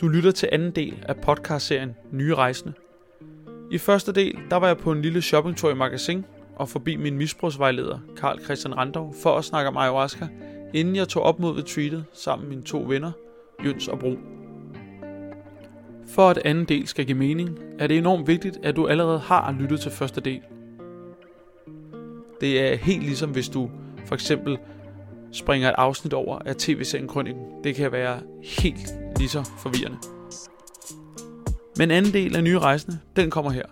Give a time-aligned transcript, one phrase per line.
[0.00, 2.72] Du lytter til anden del af podcastserien Nye Rejsende.
[3.70, 6.24] I første del, der var jeg på en lille shoppingtur i magasin
[6.56, 10.28] og forbi min misbrugsvejleder, Karl Christian Randov, for at snakke om ayahuasca,
[10.74, 13.12] inden jeg tog op mod retreatet sammen med mine to venner,
[13.64, 14.16] Jøns og Bro.
[16.08, 19.56] For at anden del skal give mening, er det enormt vigtigt, at du allerede har
[19.60, 20.40] lyttet til første del.
[22.40, 23.70] Det er helt ligesom hvis du
[24.06, 24.58] for eksempel
[25.32, 27.42] springer et afsnit over af tv-serien Krøniken.
[27.64, 29.98] Det kan være helt lige så forvirrende.
[31.76, 33.66] Men anden del af Nye Rejsende, den kommer her.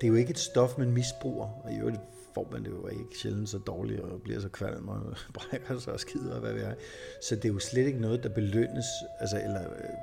[0.00, 2.00] Det er jo ikke et stof, man misbruger, og i øvrigt
[2.34, 5.00] får man det jo ikke sjældent så dårligt og bliver så kvalm og
[5.38, 6.76] brækker sig og skider og hvad ved jeg.
[7.22, 8.86] Så det er jo slet ikke noget, der belønnes,
[9.20, 9.94] altså, eller øh,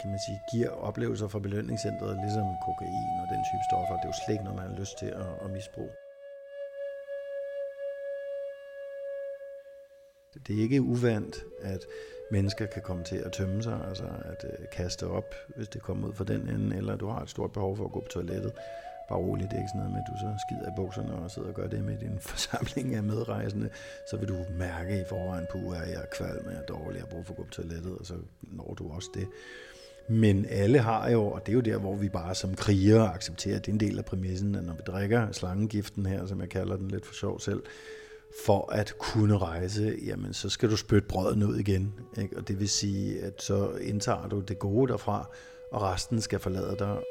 [0.00, 3.94] kan man sige, giver oplevelser fra belønningscentret, ligesom kokain og den type stoffer.
[3.96, 5.92] Det er jo slet ikke noget, man har lyst til at, at misbruge.
[10.46, 11.82] Det er ikke uvandt, at
[12.30, 16.08] mennesker kan komme til at tømme sig, altså at øh, kaste op, hvis det kommer
[16.08, 18.52] ud fra den ende, eller du har et stort behov for at gå på toilettet.
[19.08, 21.30] Bare roligt, det er ikke sådan noget med, at du så skider i bukserne og
[21.30, 23.68] sidder og gør det med din forsamling af medrejsende.
[24.10, 27.02] Så vil du mærke i forvejen på, at jeg er kvalm, jeg er dårlig, jeg
[27.02, 29.26] har brug for at gå på toilettet, og så når du også det.
[30.08, 33.56] Men alle har jo, og det er jo der, hvor vi bare som krigere accepterer,
[33.56, 36.48] at det er en del af præmissen, at når vi drikker slangegiften her, som jeg
[36.48, 37.62] kalder den lidt for sjov selv,
[38.34, 41.94] for at kunne rejse, jamen så skal du spytte brødet ud igen.
[42.18, 42.36] Ikke?
[42.36, 45.26] Og det vil sige, at så indtager du det gode derfra,
[45.72, 47.02] og resten skal forlade dig.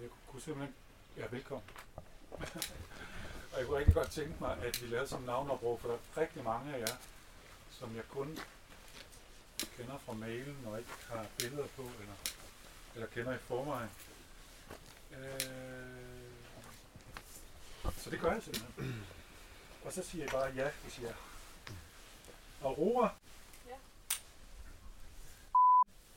[0.00, 0.74] Jeg kunne simpelthen...
[1.16, 1.64] Ja, velkommen.
[3.52, 5.94] og jeg kunne rigtig godt tænke mig, at vi lavede sådan en navnopråb, for der
[5.94, 6.96] er rigtig mange af jer,
[7.70, 8.38] som jeg kun
[9.78, 12.14] kender fra mailen og ikke har billeder på, eller,
[12.94, 13.90] eller kender i forvejen.
[15.12, 16.32] Øh,
[17.96, 19.06] så det gør jeg simpelthen.
[19.84, 21.14] Og så siger jeg bare ja, hvis jeg
[22.62, 23.14] Aurora.
[23.68, 23.76] Ja.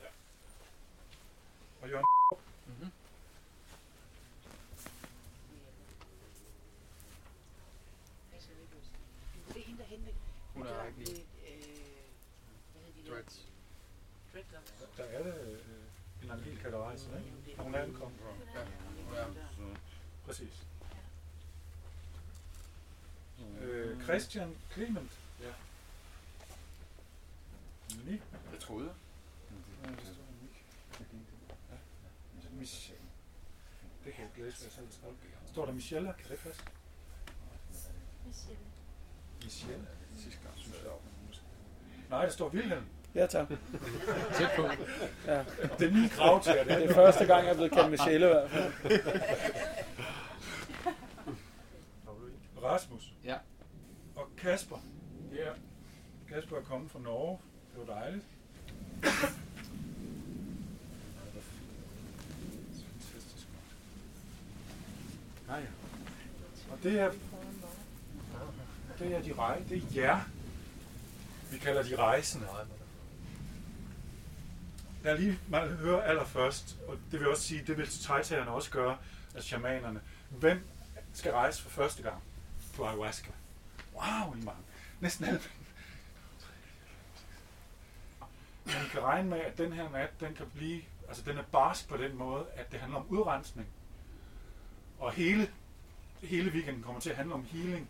[0.02, 0.10] ja.
[1.82, 2.06] Og Jørgen.
[2.68, 2.92] Mm-hmm.
[9.54, 10.12] Det er hende, der hente.
[10.54, 11.26] Hun er ikke lige
[12.72, 13.12] Hvad hedder de der?
[13.16, 13.48] dreads.
[15.12, 15.58] Er øh,
[16.24, 17.58] en Angelica, der rejser, ikke?
[17.58, 18.60] Nogle af dem kom fra.
[18.60, 19.22] Ja.
[19.22, 19.26] Ja.
[20.26, 20.68] Præcis.
[23.62, 25.20] Øh, Christian Clement.
[25.42, 25.54] Ja.
[28.06, 28.12] Ni.
[28.52, 28.94] Jeg troede.
[29.84, 30.24] Ja, der står.
[31.72, 32.50] Ja.
[32.60, 33.02] Michelle.
[34.06, 35.18] Det kan jeg ikke læse, hvad jeg selv.
[35.52, 36.14] Står der Michelle?
[36.20, 36.64] Kan det passe?
[39.44, 39.88] Michelle.
[40.18, 40.92] Sidste gang synes jeg,
[42.10, 42.86] Nej, der står Wilhelm.
[43.16, 43.48] Ja, tak.
[44.34, 44.62] Tæt på.
[45.28, 45.44] Ja.
[45.80, 48.26] Det er min krav til, det Det er første gang, jeg er blevet kaldt Michelle
[48.26, 48.72] i hvert fald.
[52.64, 53.14] Rasmus.
[53.26, 53.36] Ja.
[54.16, 54.78] Og Kasper.
[55.36, 55.50] Ja.
[56.36, 57.40] Kasper er kommet fra Norge.
[57.76, 58.26] Det var dejligt.
[65.48, 65.62] Nej.
[66.72, 67.12] Og det er,
[69.00, 70.20] det er de rej, det er jer.
[71.52, 72.48] Vi kalder de rejsende.
[75.04, 78.98] Lad lige mig høre allerførst, og det vil også sige, det vil tegtagerne også gøre,
[79.36, 80.02] altså shamanerne.
[80.30, 80.68] Hvem
[81.14, 82.24] skal rejse for første gang
[82.76, 83.32] på ayahuasca?
[83.94, 84.62] Wow, I mange.
[85.00, 85.42] Næsten alle.
[88.66, 91.90] Man kan regne med, at den her nat, den kan blive, altså den er barsk
[91.90, 93.68] på den måde, at det handler om udrensning.
[95.00, 95.52] Og hele,
[96.24, 97.90] hele weekenden kommer til at handle om healing.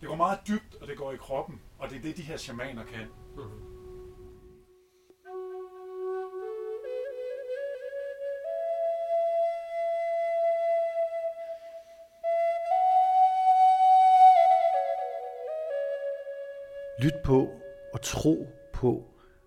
[0.00, 2.36] Det går meget dybt, og det går i kroppen, og det er det, de her
[2.36, 3.06] shamaner kan.
[3.36, 3.77] Mhm.
[17.02, 17.50] Lyt på
[17.92, 19.04] og tro på,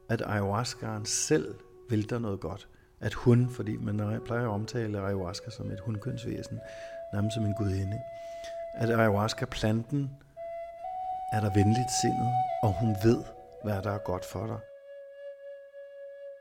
[0.09, 1.55] at ayahuascaen selv
[1.89, 2.67] vælter noget godt.
[3.01, 6.59] At hun, fordi man plejer at omtale ayahuasca som et hundkønsvæsen,
[7.13, 8.01] nærmest som en gudinde.
[8.75, 10.11] At ayahuasca-planten
[11.33, 12.31] er der venligt sindet,
[12.63, 13.23] og hun ved,
[13.63, 14.59] hvad der er godt for dig.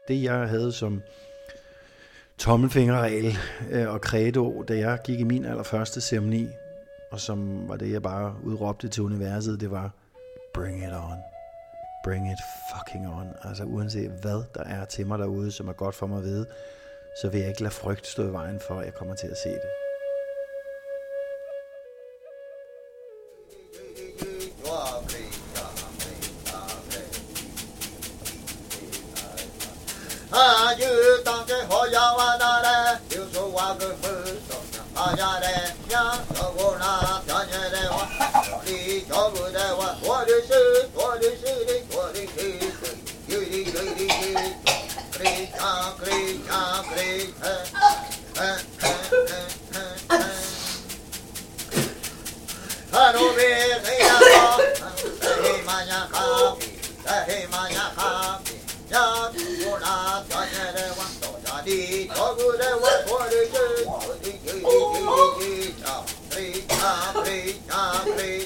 [0.09, 1.03] Det jeg havde som
[2.39, 3.37] tommelfingerregel
[3.71, 6.49] øh, og credo, da jeg gik i min allerførste ceremoni,
[7.11, 9.91] og som var det, jeg bare udråbte til universet, det var,
[10.55, 11.19] bring it on.
[12.05, 13.37] Bring it fucking on.
[13.45, 16.47] Altså uanset hvad der er til mig derude, som er godt for mig at vide,
[17.21, 19.39] så vil jeg ikke lade frygt stå i vejen for, at jeg kommer til at
[19.39, 19.71] se det.
[39.11, 42.71] 走路的我，我的是，我的是的，我的是的，
[43.27, 44.15] 咿呀咿，
[45.19, 45.67] 嘿嘿
[47.43, 48.41] 嘿，嘿
[48.79, 48.91] 嘿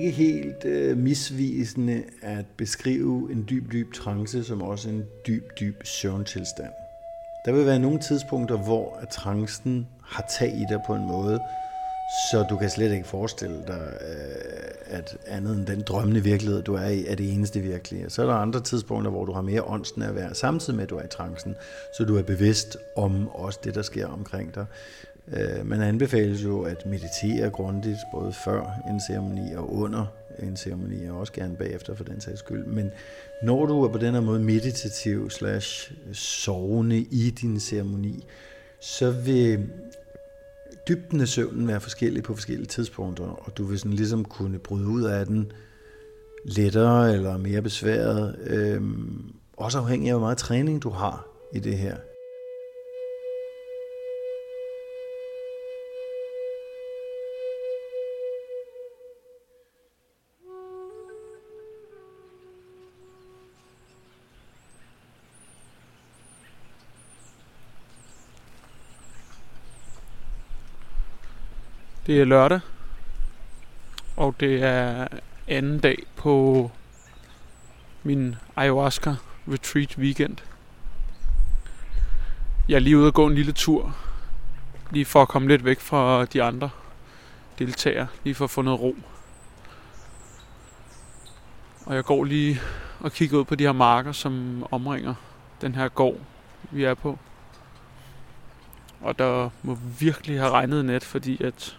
[0.01, 5.75] ikke helt øh, misvisende at beskrive en dyb, dyb trance som også en dyb, dyb
[5.83, 6.71] søvntilstand.
[7.45, 11.39] Der vil være nogle tidspunkter, hvor at trancen har tag i dig på en måde,
[12.31, 16.73] så du kan slet ikke forestille dig, øh, at andet end den drømmende virkelighed, du
[16.73, 18.09] er i, er det eneste virkelige.
[18.09, 21.03] Så er der andre tidspunkter, hvor du har mere åndsnærvær, samtidig med, at du er
[21.03, 21.55] i trancen,
[21.97, 24.65] så du er bevidst om også det, der sker omkring dig.
[25.27, 30.05] Øh, Man anbefales jo at meditere grundigt, både før en ceremoni og under
[30.39, 32.65] en ceremoni, og også gerne bagefter for den sags skyld.
[32.65, 32.91] Men
[33.43, 38.25] når du er på den her måde meditativ slash sovende i din ceremoni,
[38.79, 39.69] så vil
[40.87, 44.87] dybden af søvnen være forskellig på forskellige tidspunkter, og du vil sådan ligesom kunne bryde
[44.87, 45.51] ud af den
[46.45, 51.77] lettere eller mere besværet, øhm, også afhængig af, hvor meget træning du har i det
[51.77, 51.95] her.
[72.11, 72.59] Det er lørdag,
[74.17, 75.07] og det er
[75.47, 76.71] anden dag på
[78.03, 79.15] min ayahuasca
[79.47, 80.37] retreat weekend.
[82.69, 83.95] Jeg er lige ude og gå en lille tur,
[84.89, 86.69] lige for at komme lidt væk fra de andre
[87.59, 88.95] deltagere, lige for at få noget ro.
[91.85, 92.61] Og jeg går lige
[92.99, 95.15] og kigger ud på de her marker, som omringer
[95.61, 96.17] den her gård,
[96.71, 97.19] vi er på.
[99.01, 101.77] Og der må virkelig have regnet i nat, fordi at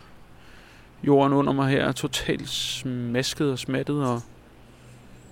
[1.05, 4.23] jorden under mig her er totalt smasket og smattet, og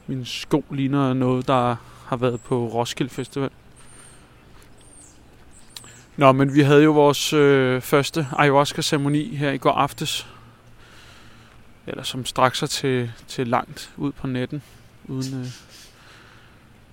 [0.07, 1.77] min sko ligner noget, der
[2.07, 3.51] har været på Roskilde Festival.
[6.17, 10.27] Nå, men vi havde jo vores øh, første ayahuasca-ceremoni her i går aftes.
[11.87, 14.63] Eller som straks sig til, til langt ud på natten,
[15.05, 15.47] uden øh,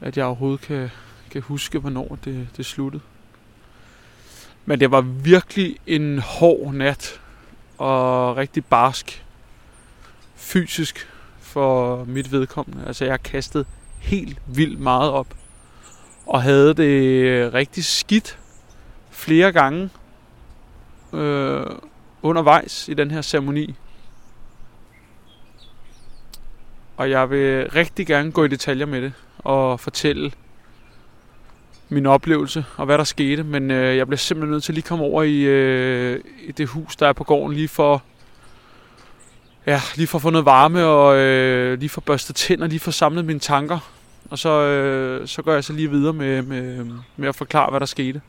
[0.01, 0.89] at jeg overhovedet kan,
[1.31, 3.03] kan huske, hvornår det, det sluttede.
[4.65, 7.21] Men det var virkelig en hård nat,
[7.77, 9.25] og rigtig barsk
[10.35, 11.09] fysisk
[11.39, 12.87] for mit vedkommende.
[12.87, 13.65] Altså jeg har kastet
[13.99, 15.27] helt vildt meget op,
[16.25, 18.39] og havde det rigtig skidt
[19.09, 19.89] flere gange
[21.13, 21.65] øh,
[22.21, 23.75] undervejs i den her ceremoni.
[26.97, 30.31] Og jeg vil rigtig gerne gå i detaljer med det og fortælle
[31.89, 34.85] min oplevelse og hvad der skete, men øh, jeg blev simpelthen nødt til at lige
[34.85, 38.03] komme over i, øh, i det hus, der er på gården, lige for,
[39.65, 42.91] ja, lige for at få noget varme og øh, lige for børstet tænder, lige for
[42.91, 43.79] samlet mine tanker.
[44.29, 46.85] Og så, øh, så går jeg så lige videre med, med,
[47.17, 48.21] med at forklare, hvad der skete.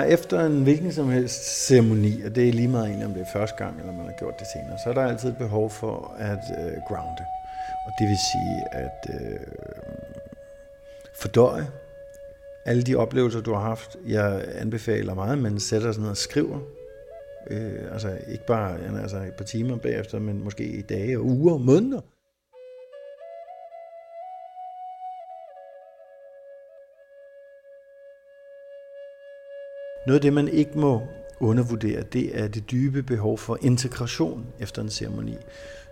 [0.00, 3.20] Er efter en hvilken som helst ceremoni, og det er lige meget egentlig, om det
[3.20, 5.70] er første gang, eller man har gjort det senere, så er der altid et behov
[5.70, 7.24] for at øh, grounde.
[7.86, 9.40] Og det vil sige at øh,
[11.20, 11.66] fordøje
[12.64, 13.96] alle de oplevelser, du har haft.
[14.06, 16.58] Jeg anbefaler meget, at man sætter sig ned og skriver.
[17.50, 21.54] Øh, altså ikke bare altså et par timer bagefter, men måske i dage og uger
[21.54, 22.00] og måneder.
[30.06, 31.02] Noget af det, man ikke må
[31.40, 35.36] undervurdere, det er det dybe behov for integration efter en ceremoni.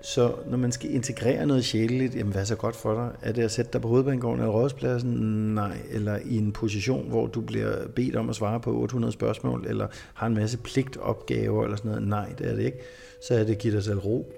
[0.01, 3.29] Så når man skal integrere noget sjæleligt, jamen hvad er så godt for dig?
[3.29, 5.11] Er det at sætte dig på hovedbanegården eller rådspladsen?
[5.55, 5.77] Nej.
[5.91, 9.87] Eller i en position, hvor du bliver bedt om at svare på 800 spørgsmål, eller
[10.15, 12.09] har en masse pligtopgaver eller sådan noget?
[12.09, 12.79] Nej, det er det ikke.
[13.23, 14.33] Så er det at give dig selv ro.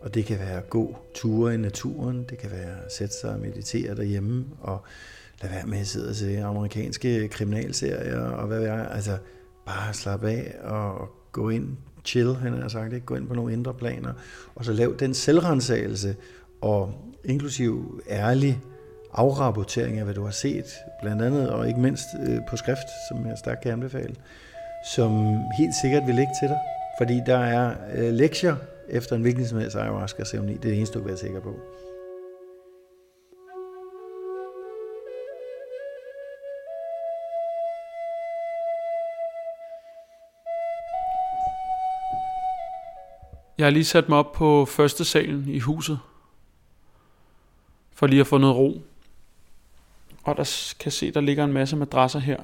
[0.00, 3.30] Og det kan være at gå ture i naturen, det kan være at sætte sig
[3.30, 4.82] og meditere derhjemme, og
[5.42, 8.88] lad være med at sidde og se amerikanske kriminalserier, og hvad ved jeg.
[8.90, 9.18] Altså,
[9.66, 13.06] bare slappe af og gå ind, chill, han har sagt, ikke?
[13.06, 14.12] gå ind på nogle indre planer,
[14.54, 16.16] og så lav den selvrensagelse,
[16.60, 16.94] og
[17.24, 18.60] inklusiv ærlig
[19.12, 20.64] afrapportering af, hvad du har set,
[21.02, 24.14] blandt andet, og ikke mindst øh, på skrift, som jeg stærkt kan anbefale,
[24.94, 25.10] som
[25.58, 26.58] helt sikkert vil ligge til dig.
[26.98, 28.56] Fordi der er øh, lektier
[28.88, 30.52] efter en hvilken som helst ayahuasca-ceremoni.
[30.52, 31.54] Det er det eneste, du kan være sikker på.
[43.60, 45.98] Jeg har lige sat mig op på første salen i huset.
[47.92, 48.82] For lige at få noget ro.
[50.22, 52.42] Og der kan se, der ligger en masse madrasser her.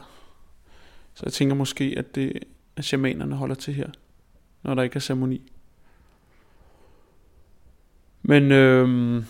[1.14, 2.42] Så jeg tænker måske, at det
[2.76, 3.90] at shamanerne holder til her.
[4.62, 5.52] Når der ikke er ceremoni.
[8.22, 9.24] Men øhm,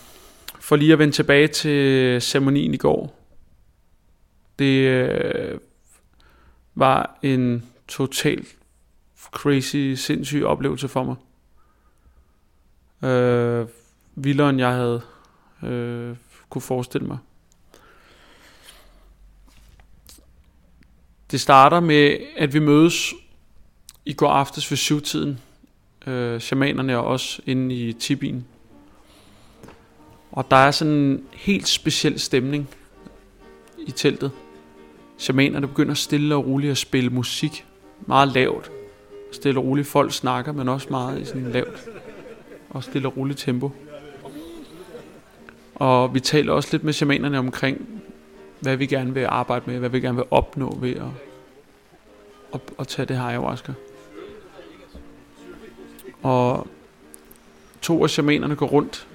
[0.61, 3.19] for lige at vende tilbage til ceremonien i går.
[4.59, 5.61] Det øh,
[6.75, 8.57] var en totalt
[9.17, 11.17] crazy, sindssyg oplevelse for mig.
[13.03, 13.67] Øh,
[14.15, 15.03] vildere end jeg havde
[15.63, 16.17] øh,
[16.51, 17.19] kunne forestille mig.
[21.31, 23.15] Det starter med, at vi mødes
[24.05, 25.41] i går aftes ved syvtiden.
[26.07, 28.47] Øh, shamanerne og os inde i Tibien.
[30.33, 32.69] Og der er sådan en helt speciel stemning
[33.87, 34.31] i teltet.
[35.19, 37.67] Shamanerne begynder stille og roligt at spille musik.
[38.07, 38.71] Meget lavt.
[39.33, 39.87] Stille og roligt.
[39.87, 41.89] Folk snakker, men også meget i sådan lavt
[42.71, 43.71] og stille og roligt tempo.
[45.75, 48.03] Og vi taler også lidt med shamanerne omkring,
[48.61, 51.03] hvad vi gerne vil arbejde med, hvad vi gerne vil opnå ved at,
[52.55, 53.73] at, at tage det her ayahuasca.
[56.23, 56.67] Og
[57.83, 59.07] to af shamanerne går rundt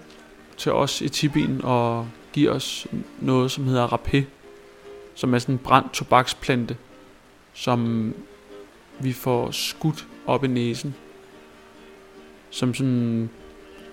[0.57, 2.87] til os i Tibien og giver os
[3.19, 4.23] noget, som hedder rapé,
[5.15, 6.77] som er sådan en brændt tobaksplante,
[7.53, 8.13] som
[8.99, 10.95] vi får skudt op i næsen,
[12.49, 13.29] som sådan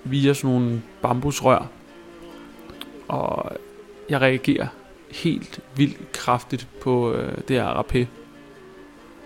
[0.05, 1.67] via sådan nogle bambusrør.
[3.09, 3.52] Og
[4.09, 4.67] jeg reagerer
[5.11, 8.07] helt vildt kraftigt på øh, det her rapé.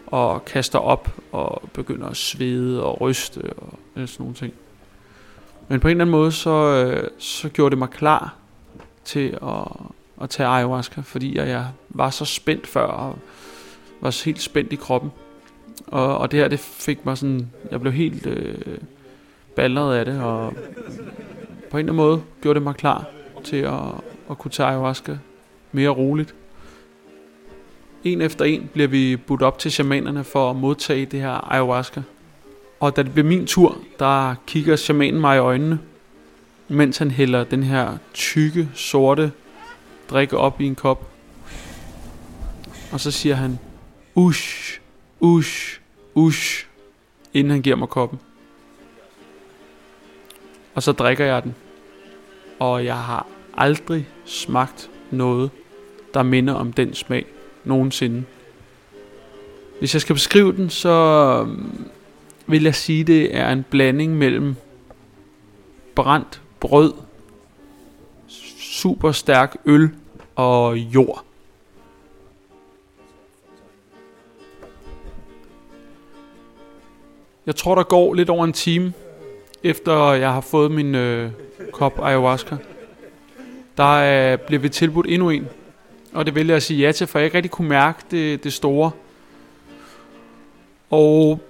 [0.06, 4.54] Og kaster op og begynder at svede og ryste og sådan nogle ting.
[5.68, 8.34] Men på en eller anden måde, så, øh, så gjorde det mig klar
[9.04, 9.68] til at,
[10.22, 13.18] at tage ayahuasca, fordi jeg, jeg var så spændt før og
[14.00, 15.12] var helt spændt i kroppen.
[15.86, 18.78] Og, og det her, det fik mig sådan, jeg blev helt øh,
[19.56, 20.52] balleret af det, og
[21.70, 23.04] på en eller anden måde gjorde det mig klar
[23.44, 23.80] til at,
[24.30, 25.18] at kunne tage ayahuasca
[25.72, 26.34] mere roligt.
[28.04, 32.02] En efter en bliver vi budt op til shamanerne for at modtage det her ayahuasca.
[32.80, 35.78] Og da det bliver min tur, der kigger shamanen mig i øjnene,
[36.68, 39.32] mens han hælder den her tykke, sorte
[40.10, 41.08] drikke op i en kop.
[42.92, 43.58] Og så siger han,
[44.14, 44.80] ush,
[45.20, 45.80] ush,
[46.14, 46.66] ush,
[47.34, 48.18] inden han giver mig koppen.
[50.74, 51.54] Og så drikker jeg den.
[52.58, 55.50] Og jeg har aldrig smagt noget,
[56.14, 57.26] der minder om den smag
[57.64, 58.24] nogensinde.
[59.78, 60.88] Hvis jeg skal beskrive den, så
[61.46, 61.58] øh,
[62.46, 64.56] vil jeg sige, det er en blanding mellem
[65.94, 66.92] brændt brød,
[68.58, 69.90] super stærk øl
[70.34, 71.24] og jord.
[77.46, 78.92] Jeg tror, der går lidt over en time,
[79.64, 81.30] efter jeg har fået min øh,
[81.72, 82.56] kop ayahuasca.
[83.76, 85.48] Der øh, bliver vi tilbudt endnu en.
[86.12, 88.52] Og det vælger jeg sige ja til, for jeg ikke rigtig kunne mærke det, det
[88.52, 88.90] store.
[90.90, 91.40] Og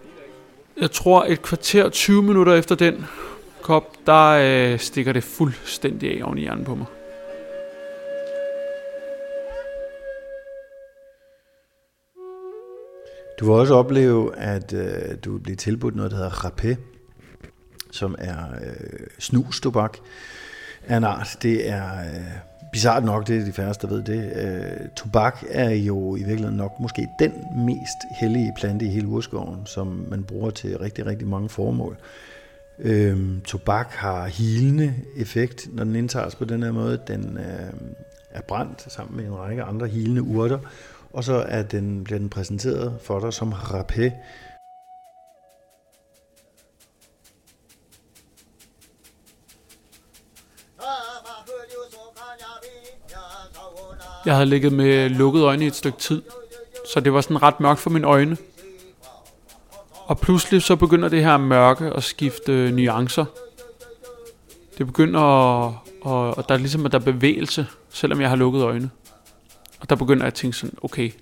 [0.80, 3.06] jeg tror et kvarter 20 minutter efter den
[3.62, 4.28] kop, der
[4.72, 6.86] øh, stikker det fuldstændig af oven i hjernen på mig.
[13.40, 16.76] Du vil også opleve, at øh, du vil blive tilbudt noget, der hedder rapé,
[17.92, 19.98] som er øh, snustobak
[20.88, 21.36] af en art.
[21.42, 22.20] Det er øh,
[22.72, 24.32] bizart nok, det er de færreste, der ved det.
[24.36, 27.32] Øh, tobak er jo i virkeligheden nok måske den
[27.66, 31.96] mest hellige plante i hele urskoven, som man bruger til rigtig, rigtig mange formål.
[32.78, 37.00] Øhm, tobak har hilende effekt, når den indtages på den her måde.
[37.06, 37.72] Den øh,
[38.30, 40.58] er brændt sammen med en række andre hilende urter,
[41.12, 44.10] og så er den, bliver den præsenteret for dig som rapé.
[54.26, 56.22] Jeg havde ligget med lukkede øjne i et stykke tid,
[56.94, 58.36] så det var sådan ret mørkt for mine øjne.
[60.04, 63.24] Og pludselig så begynder det her mørke at skifte nuancer.
[64.78, 68.36] Det begynder at, og, og der er ligesom at der er bevægelse, selvom jeg har
[68.36, 68.90] lukket øjne.
[69.80, 71.12] Og der begynder jeg at tænke sådan, okay,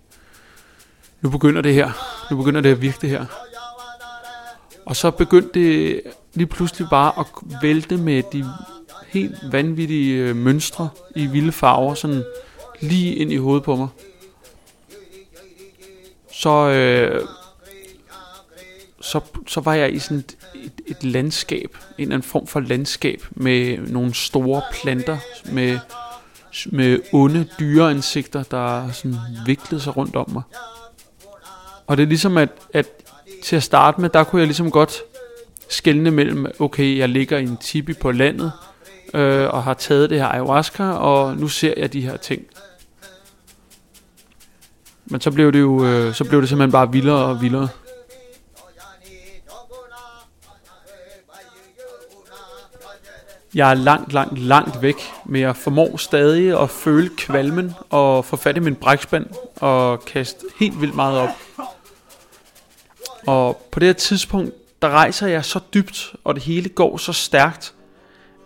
[1.20, 1.90] nu begynder det her.
[2.30, 3.26] Nu begynder det at virke det her.
[4.86, 6.02] Og så begyndte det
[6.34, 7.26] lige pludselig bare at
[7.62, 8.46] vælte med de
[9.08, 12.24] helt vanvittige øh, mønstre i vilde farver, sådan
[12.80, 13.88] lige ind i hovedet på mig.
[16.32, 17.26] Så, øh,
[19.00, 22.60] så, så var jeg i sådan et, et, et landskab, en eller anden form for
[22.60, 25.18] landskab med nogle store planter,
[25.52, 25.78] med,
[26.66, 30.42] med onde dyreansigter, der sådan viklede sig rundt om mig.
[31.86, 32.86] Og det er ligesom, at, at
[33.42, 35.02] til at starte med, der kunne jeg ligesom godt
[35.68, 38.52] skelne mellem, okay, jeg ligger i en tipi på landet,
[39.14, 42.42] øh, og har taget det her ayahuasca, og nu ser jeg de her ting.
[45.10, 47.68] Men så blev det jo, øh, så blev det simpelthen bare vildere og vildere.
[53.54, 58.36] Jeg er langt, langt, langt væk, men jeg formår stadig at føle kvalmen og få
[58.36, 59.26] fat i min brækspand
[59.60, 61.28] og kaste helt vildt meget op.
[63.26, 67.12] Og på det her tidspunkt, der rejser jeg så dybt, og det hele går så
[67.12, 67.74] stærkt,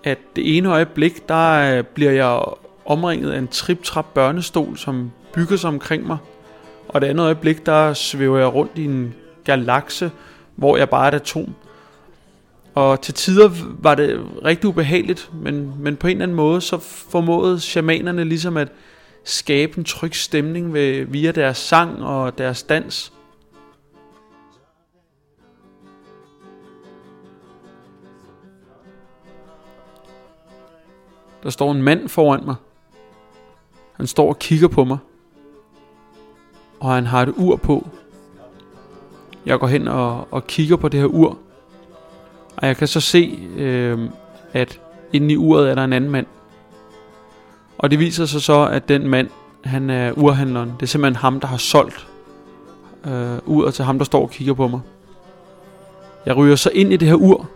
[0.04, 2.40] at det ene øjeblik, der øh, bliver jeg
[2.86, 6.18] omringet af en trip-trap børnestol, som bygger sig omkring mig.
[6.94, 10.10] Og det andet øjeblik, der svæver jeg rundt i en galakse,
[10.56, 11.54] hvor jeg bare er et atom.
[12.74, 16.78] Og til tider var det rigtig ubehageligt, men, men på en eller anden måde, så
[16.78, 18.72] formåede shamanerne ligesom at
[19.24, 23.12] skabe en tryg stemning ved, via deres sang og deres dans.
[31.42, 32.54] Der står en mand foran mig.
[33.92, 34.98] Han står og kigger på mig.
[36.84, 37.88] Og han har et ur på.
[39.46, 41.38] Jeg går hen og, og kigger på det her ur.
[42.56, 44.10] Og jeg kan så se, øh,
[44.52, 44.80] at
[45.12, 46.26] inde i uret er der en anden mand.
[47.78, 49.28] Og det viser sig så, at den mand,
[49.64, 50.68] han er urhandleren.
[50.68, 52.06] Det er simpelthen ham, der har solgt
[53.06, 54.80] øh, uret til ham, der står og kigger på mig.
[56.26, 57.48] Jeg ryger så ind i det her ur,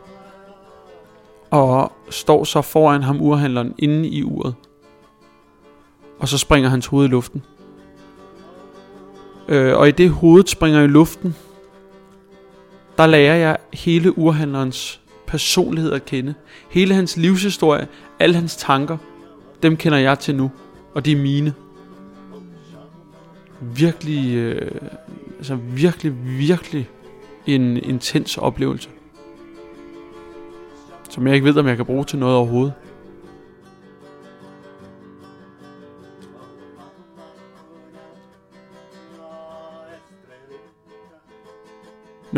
[1.51, 4.55] og står så foran ham urhandleren inde i uret.
[6.19, 7.43] Og så springer hans hoved i luften.
[9.49, 11.35] Øh, og i det hovedet springer i luften,
[12.99, 16.35] der lærer jeg hele urhandlerens personlighed at kende.
[16.71, 18.97] Hele hans livshistorie, alle hans tanker,
[19.63, 20.51] dem kender jeg til nu.
[20.95, 21.55] Og de er mine.
[23.61, 24.71] Virkelig, øh,
[25.39, 26.89] altså virkelig, virkelig
[27.47, 28.89] en intens oplevelse.
[31.11, 32.73] Som jeg ikke ved, om jeg kan bruge til noget overhovedet.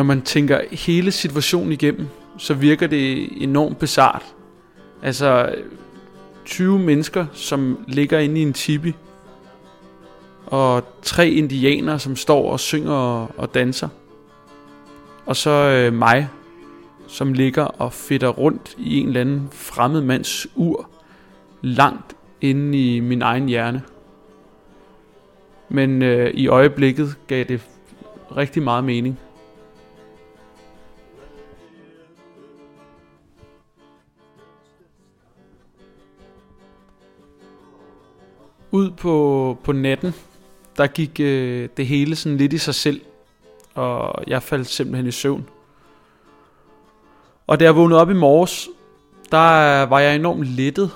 [0.01, 2.09] Når man tænker hele situationen igennem,
[2.39, 4.23] så virker det enormt bizart.
[5.03, 5.55] Altså
[6.45, 8.95] 20 mennesker, som ligger inde i en tipi,
[10.47, 13.89] og tre indianere, som står og synger og, og danser.
[15.27, 16.29] Og så øh, mig,
[17.07, 20.91] som ligger og fitter rundt i en eller anden fremmed mands ur,
[21.63, 23.83] langt inde i min egen hjerne.
[25.69, 27.61] Men øh, i øjeblikket gav det
[28.37, 29.19] rigtig meget mening.
[38.71, 40.15] Ud på, på natten,
[40.77, 43.01] der gik øh, det hele sådan lidt i sig selv,
[43.75, 45.49] og jeg faldt simpelthen i søvn.
[47.47, 48.69] Og da jeg vågnede op i morges,
[49.31, 50.91] der var jeg enormt lettet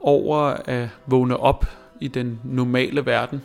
[0.00, 1.66] over at vågne op
[2.00, 3.42] i den normale verden,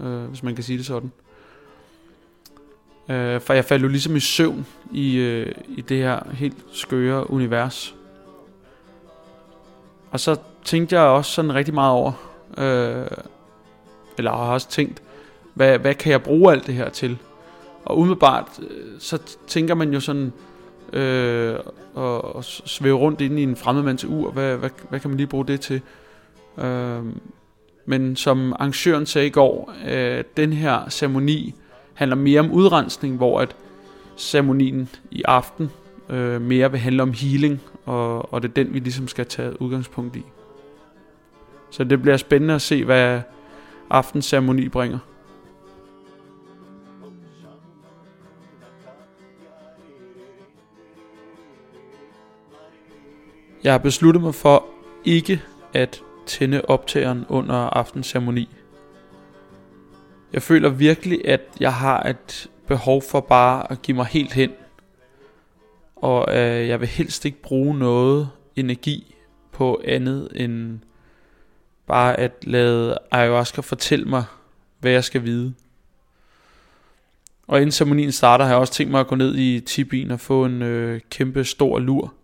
[0.00, 1.12] øh, hvis man kan sige det sådan.
[3.08, 7.30] Øh, for jeg faldt jo ligesom i søvn i, øh, i det her helt skøre
[7.30, 7.94] univers.
[10.10, 13.06] Og så tænkte jeg også sådan rigtig meget over, øh,
[14.18, 15.02] eller har også tænkt,
[15.54, 17.18] hvad, hvad kan jeg bruge alt det her til?
[17.84, 20.32] Og umiddelbart, øh, så tænker man jo sådan,
[20.92, 21.56] øh,
[21.94, 24.30] og, og svæve rundt inde i en fremmedmands ur.
[24.30, 25.80] Hvad, hvad, hvad kan man lige bruge det til?
[26.58, 27.02] Øh,
[27.86, 31.54] men som arrangøren sagde i går, øh, den her ceremoni
[31.94, 33.56] handler mere om udrensning, hvor at
[34.16, 35.70] ceremonien i aften
[36.10, 39.62] øh, mere vil handle om healing, og, og det er den, vi ligesom skal tage
[39.62, 40.22] udgangspunkt i.
[41.72, 43.20] Så det bliver spændende at se, hvad
[43.90, 44.98] aftens ceremoni bringer.
[53.64, 54.64] Jeg har besluttet mig for
[55.04, 58.48] ikke at tænde optageren under aftens ceremoni.
[60.32, 64.50] Jeg føler virkelig, at jeg har et behov for bare at give mig helt hen.
[65.96, 69.14] Og øh, jeg vil helst ikke bruge noget energi
[69.52, 70.80] på andet end
[71.86, 74.24] bare at lade ayahuasca fortælle mig,
[74.80, 75.54] hvad jeg skal vide.
[77.46, 80.20] Og inden ceremonien starter, har jeg også tænkt mig at gå ned i Tibien og
[80.20, 82.14] få en øh, kæmpe stor lur.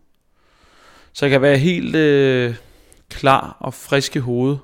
[1.12, 2.54] Så jeg kan være helt øh,
[3.10, 4.58] klar og frisk i hovedet.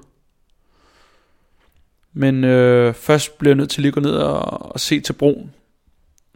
[2.13, 5.13] Men øh, først bliver jeg nødt til lige at gå ned og, og se til
[5.13, 5.55] broen.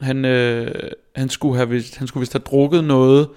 [0.01, 3.29] Han, øh, han, skulle have, han skulle vist have drukket noget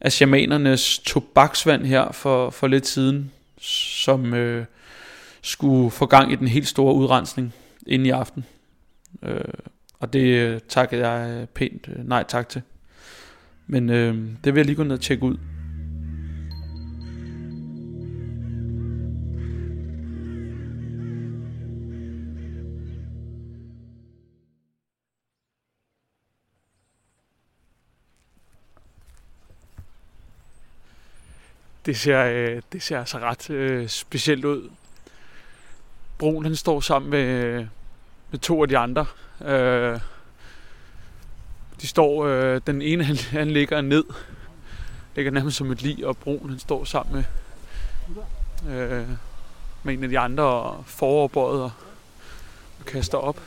[0.00, 4.64] af shamanernes tobaksvand her for, for lidt siden, som øh,
[5.42, 7.54] skulle få gang i den helt store udrensning
[7.86, 8.44] inden i aften.
[9.22, 9.40] Øh,
[10.00, 12.62] og det øh, takkede jeg øh, pænt øh, nej tak til.
[13.66, 15.36] Men øh, det vil jeg lige gå ned og tjekke ud.
[31.88, 34.70] Det ser, øh, det ser altså ret øh, specielt ud.
[36.18, 37.66] Broen han står sammen med,
[38.30, 39.06] med to af de andre.
[39.44, 40.00] Øh,
[41.80, 44.04] de står, øh, den ene han, han ligger ned,
[45.16, 47.24] ligger nærmest som et lig, og broen han står sammen med,
[48.74, 49.08] øh,
[49.82, 51.72] med en af de andre og foroverbøjet og,
[52.80, 53.40] og kaster op.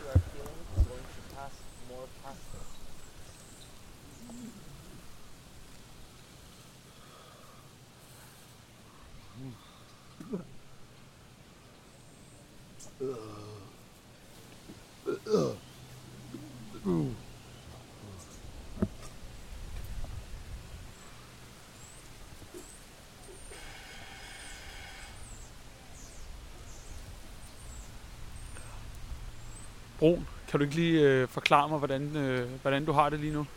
[29.99, 33.33] Broen, kan du ikke lige øh, forklare mig, hvordan, øh, hvordan du har det lige
[33.33, 33.47] nu?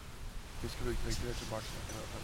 [0.62, 2.22] Det skal du ikke drikke det hvert fald.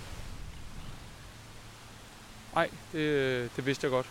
[2.55, 4.07] Nej, det, det vidste jeg godt.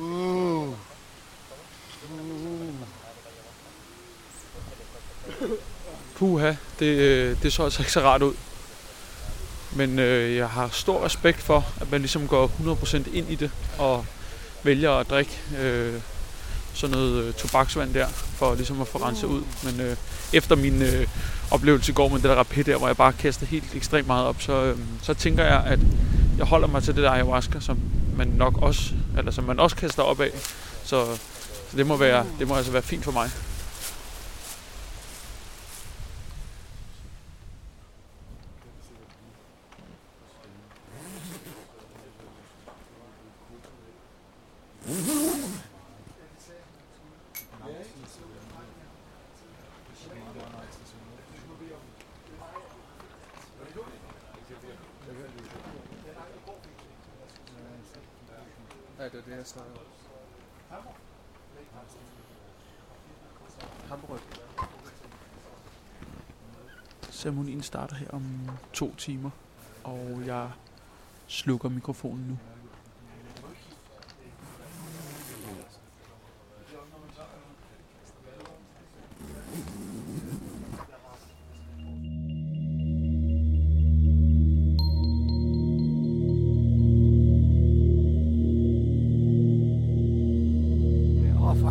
[0.00, 0.88] Uh.
[6.16, 8.34] Puha, det, øh, det så altså ikke så rart ud.
[9.72, 12.50] Men øh, jeg har stor respekt for, at man ligesom går
[13.06, 14.06] 100% ind i det og
[14.62, 15.94] vælger at drikke øh,
[16.74, 19.42] sådan noget øh, tobaksvand der, for ligesom at få renset ud.
[19.64, 19.96] Men øh,
[20.32, 21.08] efter min øh,
[21.50, 24.26] oplevelse i går med det der rapid der, hvor jeg bare kastede helt ekstremt meget
[24.26, 25.78] op, så, øh, så tænker jeg, at
[26.38, 27.78] jeg holder mig til det der ayahuasca, som
[28.16, 28.82] man nok også,
[29.18, 30.30] eller som man også kaster op af.
[30.84, 31.06] Så,
[31.70, 33.30] så det må være, det må altså være fint for mig.
[58.98, 59.98] Ja, det er det, jeg snakker om.
[63.88, 64.20] Hamburg.
[67.10, 69.30] Ceremonien starter her om to timer,
[69.84, 70.48] og jeg
[71.26, 72.38] slukker mikrofonen nu.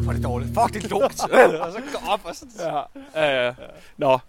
[0.03, 0.49] Fuck, det dårligt.
[0.49, 1.59] Fuck, det er lort.
[1.61, 2.45] og så gå op, og så...
[3.15, 3.53] Ja, ja, ja.
[3.97, 4.19] Nå,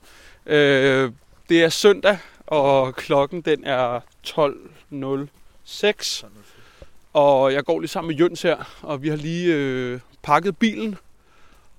[0.46, 1.12] øh,
[1.48, 6.26] det er søndag, og klokken den er 12.06.
[7.12, 10.96] Og jeg går lige sammen med Jøns her, og vi har lige øh, pakket bilen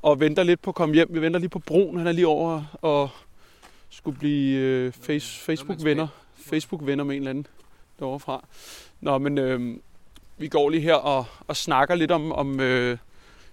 [0.01, 1.07] og venter lidt på at komme hjem.
[1.11, 3.09] Vi venter lige på broen, han er lige over og
[3.89, 6.07] skulle blive øh, face, Facebook-venner.
[6.45, 7.47] Facebook-venner med en eller anden
[7.99, 8.45] derovre fra.
[9.01, 9.77] Nå, men øh,
[10.37, 12.97] vi går lige her og, og snakker lidt om, om øh,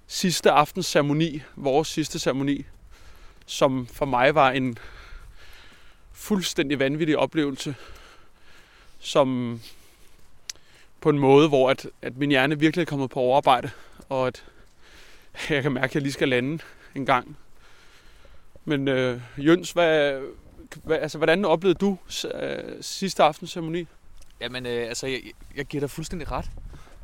[0.07, 2.65] sidste aftens ceremoni, vores sidste ceremoni,
[3.47, 4.79] som for mig var en
[6.17, 7.75] fuldstændig vanvittig oplevelse,
[8.99, 9.61] som
[11.01, 13.71] på en måde, hvor at, at min hjerne virkelig er kommet på overarbejde,
[14.09, 14.45] og at
[15.51, 16.59] jeg kan mærke, at jeg lige skal lande
[16.95, 17.37] en gang.
[18.65, 20.23] Men øh, Jøns, hvad,
[20.85, 21.99] hvad, altså, hvordan oplevede du
[22.35, 23.87] øh, sidste aftens ceremoni?
[24.41, 25.21] Jamen, øh, altså, jeg,
[25.57, 26.51] jeg giver dig fuldstændig ret.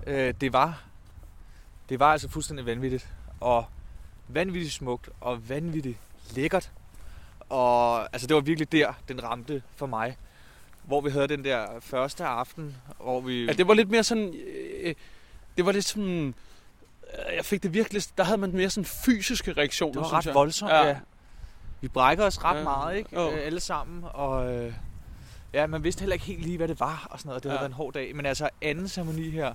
[0.06, 0.82] Øh, det var
[1.88, 3.08] det var altså fuldstændig vanvittigt.
[3.40, 3.64] Og
[4.28, 5.98] vanvittigt smukt og vanvittigt
[6.36, 6.70] lækkert.
[7.52, 10.16] Og altså, det var virkelig der, den ramte for mig.
[10.84, 13.44] Hvor vi havde den der første aften, hvor vi...
[13.44, 14.34] Ja, det var lidt mere sådan...
[14.82, 14.94] Øh,
[15.56, 16.34] det var lidt sådan...
[17.36, 20.34] jeg fik det virkelig, der havde man mere sådan fysiske reaktioner, Det var ret jeg.
[20.34, 20.86] voldsomt, Ja.
[20.86, 20.96] ja.
[21.80, 22.62] Vi brækker os ret Ja.
[22.64, 23.10] meget, ikke?
[23.20, 23.30] Jo.
[23.30, 24.04] Øh, alle sammen.
[24.12, 24.72] Og øh,
[25.52, 27.42] ja, man vidste heller ikke helt lige, hvad det var og sådan noget.
[27.42, 27.62] Det havde Ja.
[27.62, 28.16] været en hård dag.
[28.16, 29.54] Men altså, anden ceremoni her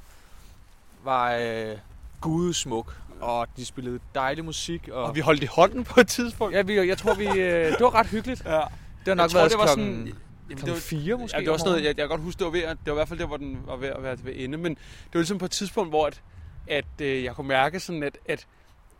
[1.03, 1.77] var øh,
[2.21, 2.97] gudesmuk.
[3.21, 4.87] Og de spillede dejlig musik.
[4.91, 6.55] Og, Og vi holdt i hånden på et tidspunkt.
[6.55, 8.45] ja, vi, jeg tror, vi, øh, det var ret hyggeligt.
[8.45, 8.51] ja.
[8.51, 10.13] Det har nok Jeg tror, været det var klokken, sådan...
[10.49, 11.37] Jamen, klokken fire måske.
[11.37, 12.85] Ja, det var sådan noget, jeg, jeg kan godt huske, det var, ved at, det
[12.85, 14.57] var i hvert fald der, hvor den var ved at være ved ende.
[14.57, 16.21] Men det var ligesom på et tidspunkt, hvor at,
[16.67, 18.47] at øh, jeg kunne mærke sådan, at, at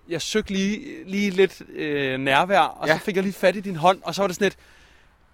[0.09, 2.97] jeg søgte lige, lige lidt øh, nærvær, og ja.
[2.97, 4.57] Så fik jeg lige fat i din hånd, og så var det sådan lidt,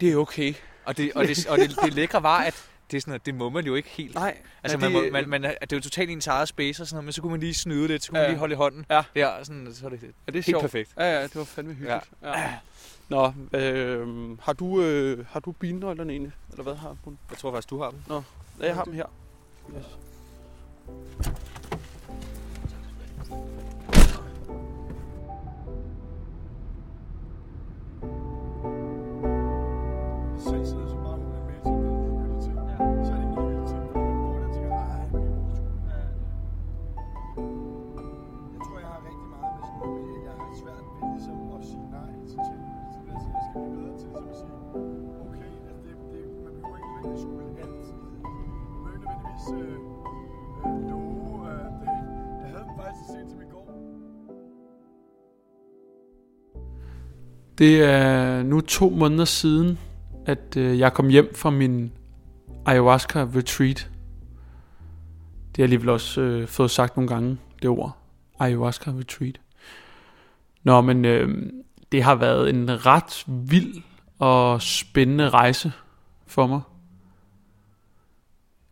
[0.01, 0.53] det er okay.
[0.85, 3.49] Og, det, og, det, og det, det lækre var, at det, er sådan, det må
[3.49, 4.15] man jo ikke helt.
[4.15, 6.83] Nej, Altså, er man, det- må, man, man, det er jo totalt ens eget space
[6.83, 8.23] og sådan noget, men så kunne man lige snyde lidt, så kunne Ja.
[8.25, 8.85] man lige holde i hånden.
[8.89, 9.03] Ja.
[9.15, 10.61] Der, sådan, så er det er det helt sjovt?
[10.61, 10.93] perfekt.
[10.97, 12.03] Ja, ja, det var fandme hyggeligt.
[12.21, 12.39] Ja.
[12.39, 12.53] ja.
[13.09, 16.31] Nå, øh, har du, øh, har du bilnøglerne egentlig?
[16.51, 17.17] Eller hvad har hun?
[17.29, 17.99] Jeg tror faktisk, du har dem.
[18.09, 19.05] Ja, jeg har dem her.
[19.77, 19.85] Yes.
[30.39, 30.55] Så
[47.13, 47.93] det skulle altid.
[48.23, 48.31] Man
[48.63, 49.77] behøver ikke nødvendigvis øh,
[50.65, 51.97] øh, love, at øh,
[52.41, 53.65] jeg havde den faktisk så sent som i går.
[57.57, 59.79] Det er nu to måneder siden,
[60.25, 61.91] at øh, jeg kom hjem fra min
[62.65, 63.89] ayahuasca retreat.
[65.47, 67.97] Det har jeg alligevel også øh, fået sagt nogle gange, det ord.
[68.39, 69.41] Ayahuasca retreat.
[70.63, 71.51] Nå, men øh,
[71.91, 73.81] det har været en ret vild
[74.19, 75.71] og spændende rejse
[76.27, 76.61] for mig.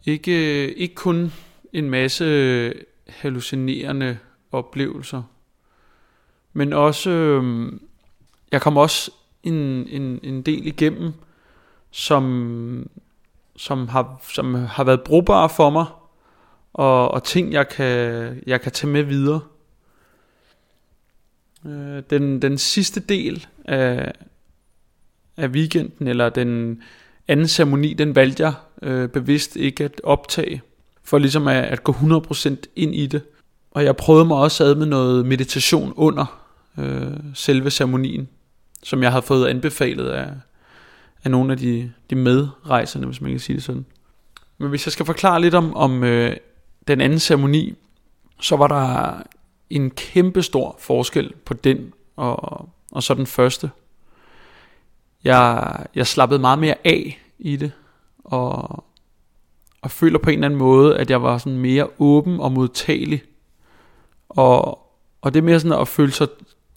[0.05, 1.33] Ikke, ikke kun
[1.73, 2.73] en masse
[3.07, 4.17] hallucinerende
[4.51, 5.23] oplevelser,
[6.53, 7.09] men også...
[7.09, 7.71] Øh,
[8.51, 9.11] jeg kom også
[9.43, 9.53] en,
[9.87, 11.13] en, en del igennem,
[11.91, 12.89] som,
[13.55, 15.85] som, har, som har været brugbare for mig,
[16.73, 19.41] og, og ting, jeg kan, jeg kan tage med videre.
[21.65, 24.11] Øh, Den, den sidste del af,
[25.37, 26.83] af weekenden, eller den
[27.27, 30.61] anden ceremoni, den valgte jeg øh, bevidst ikke at optage,
[31.03, 33.21] for ligesom at, at gå 100% ind i det.
[33.71, 36.41] Og jeg prøvede mig også ad med noget meditation under
[36.77, 38.27] øh, selve ceremonien,
[38.83, 40.29] som jeg havde fået anbefalet af,
[41.23, 43.85] af nogle af de, de medrejserne, hvis man kan sige det sådan.
[44.57, 46.37] Men hvis jeg skal forklare lidt om, om øh,
[46.87, 47.73] den anden ceremoni,
[48.41, 49.13] så var der
[49.69, 53.69] en kæmpe stor forskel på den og, og så den første.
[55.23, 57.71] Jeg, jeg slappede meget mere af i det,
[58.31, 58.83] og,
[59.81, 63.23] og føler på en eller anden måde, at jeg var sådan mere åben og modtagelig.
[64.29, 64.79] Og,
[65.21, 66.27] og det med mere sådan at føle sig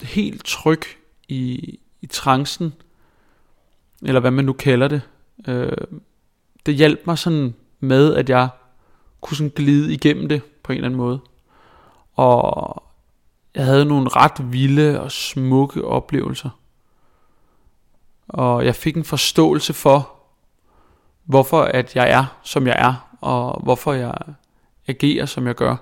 [0.01, 0.81] helt tryg
[1.27, 2.73] i, i trancen,
[4.01, 5.01] eller hvad man nu kalder det.
[5.47, 5.77] Øh,
[6.65, 8.49] det hjalp mig sådan med, at jeg
[9.21, 11.19] kunne sådan glide igennem det på en eller anden måde.
[12.13, 12.83] Og
[13.55, 16.49] jeg havde nogle ret vilde og smukke oplevelser.
[18.27, 20.14] Og jeg fik en forståelse for,
[21.25, 24.13] hvorfor at jeg er, som jeg er, og hvorfor jeg
[24.87, 25.75] agerer, som jeg gør.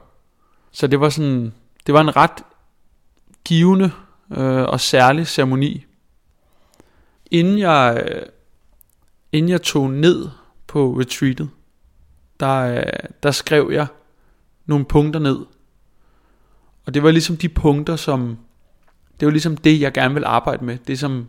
[0.72, 1.54] Så det var sådan,
[1.86, 2.44] det var en ret
[3.46, 3.92] givende
[4.32, 5.86] øh, og særlig ceremoni.
[7.32, 8.22] Inden jeg, øh,
[9.32, 10.30] inden jeg tog ned
[10.68, 11.50] på retreatet,
[12.40, 12.84] der, øh,
[13.24, 13.88] der skrev jeg
[14.66, 15.46] nogle punkter ned.
[16.86, 18.38] Og det var ligesom de punkter, som,
[19.20, 20.78] det var ligesom det, jeg gerne vil arbejde med.
[20.88, 21.28] Det, som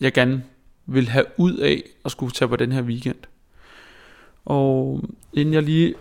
[0.00, 0.44] jeg gerne
[0.86, 3.16] vil have ud af at skulle tage på den her weekend.
[4.44, 5.02] Og
[5.32, 5.94] inden jeg lige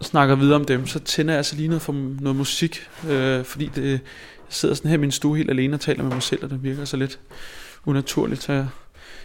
[0.00, 3.70] snakker videre om dem, så tænder jeg altså lige noget for noget musik, øh, fordi
[3.74, 4.00] det, jeg
[4.48, 6.62] sidder sådan her i min stue helt alene og taler med mig selv, og det
[6.62, 7.20] virker så lidt
[7.86, 8.68] unaturligt, så jeg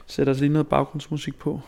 [0.08, 1.62] sætter altså lige noget baggrundsmusik på.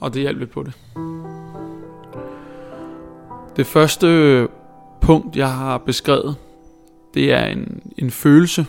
[0.00, 0.72] Og det hjalp lidt på det.
[3.56, 4.48] Det første
[5.00, 6.36] punkt, jeg har beskrevet,
[7.14, 8.66] det er en, en følelse,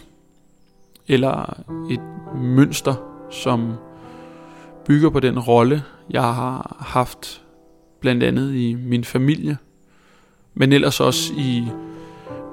[1.08, 2.02] eller et
[2.36, 2.96] mønster,
[3.32, 3.74] som
[4.86, 7.42] bygger på den rolle, jeg har haft
[8.00, 9.58] blandt andet i min familie,
[10.54, 11.68] men ellers også i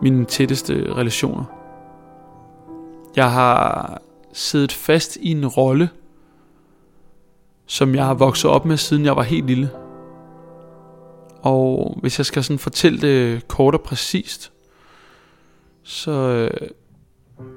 [0.03, 1.45] mine tætteste relationer.
[3.17, 4.03] Jeg har
[4.33, 5.91] siddet fast i en rolle,
[7.67, 9.71] som jeg har vokset op med, siden jeg var helt lille.
[11.43, 14.52] Og hvis jeg skal sådan fortælle det kort og præcist,
[15.85, 16.69] så, øh,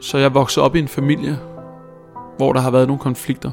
[0.01, 1.39] så jeg voksede op i en familie,
[2.37, 3.51] hvor der har været nogle konflikter.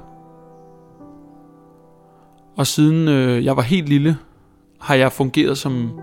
[2.57, 4.17] Og siden øh, jeg var helt lille,
[4.81, 6.01] har jeg fungeret som,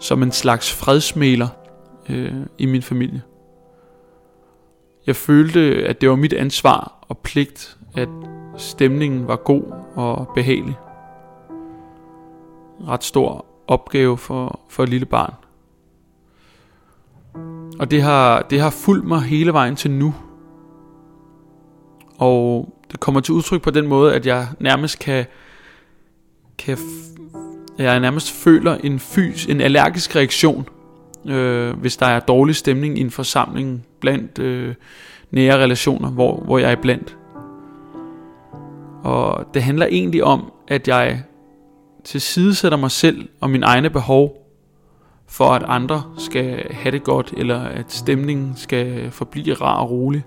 [0.00, 1.48] som en slags fredsmæler
[2.08, 3.22] øh, i min familie.
[5.06, 8.08] Jeg følte, at det var mit ansvar og pligt, at
[8.56, 9.62] stemningen var god
[9.94, 10.74] og behagelig.
[12.88, 15.34] Ret stor opgave for, for et lille barn.
[17.78, 20.14] Og det har, det har fulgt mig hele vejen til nu.
[22.18, 25.24] Og det kommer til udtryk på den måde, at jeg nærmest kan,
[26.58, 26.78] kan
[27.78, 30.68] jeg nærmest føler en fys, en allergisk reaktion,
[31.26, 34.74] øh, hvis der er dårlig stemning i en forsamling blandt øh,
[35.30, 37.16] nære relationer, hvor, hvor jeg er blandt.
[39.04, 41.22] Og det handler egentlig om, at jeg
[42.04, 44.45] tilsidesætter mig selv og mine egne behov,
[45.28, 50.24] for at andre skal have det godt, eller at stemningen skal forblive rar og rolig.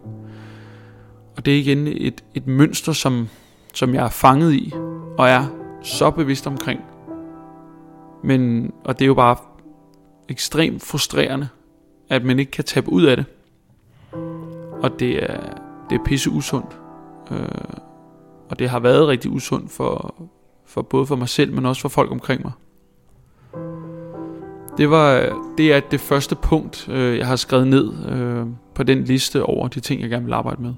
[1.37, 3.27] Og det er igen et, et mønster, som,
[3.73, 4.73] som jeg er fanget i,
[5.17, 5.45] og er
[5.83, 6.81] så bevidst omkring.
[8.23, 9.35] Men, og det er jo bare
[10.29, 11.47] ekstremt frustrerende,
[12.09, 13.25] at man ikke kan tabe ud af det.
[14.81, 15.39] Og det er,
[15.89, 16.79] det er pisse usundt.
[17.31, 17.47] Øh,
[18.49, 20.15] og det har været rigtig usundt for,
[20.65, 22.51] for både for mig selv, men også for folk omkring mig.
[24.79, 29.03] Det var det er det første punkt, øh, jeg har skrevet ned øh, på den
[29.03, 30.73] liste over de ting, jeg gerne vil arbejde med.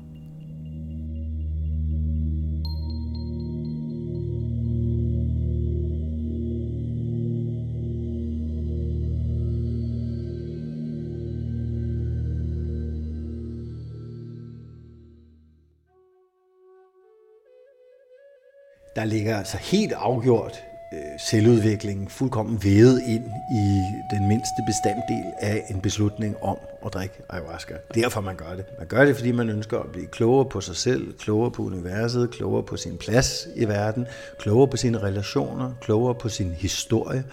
[18.95, 25.63] Der ligger altså helt afgjort øh, selvudviklingen fuldkommen vævet ind i den mindste bestanddel af
[25.69, 27.73] en beslutning om at drikke ayahuasca.
[27.93, 28.65] Derfor man gør det.
[28.77, 32.31] Man gør det, fordi man ønsker at blive klogere på sig selv, klogere på universet,
[32.31, 34.07] klogere på sin plads i verden,
[34.39, 37.23] klogere på sine relationer, klogere på sin historie.